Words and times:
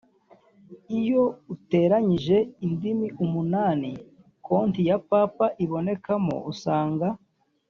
Iyo 0.99 1.23
uteranyije 1.53 2.37
indimi 2.65 3.07
umunani 3.23 3.91
konti 4.45 4.81
ya 4.89 4.97
Papa 5.09 5.45
ibonekamo 5.63 6.35
usanga 6.53 7.07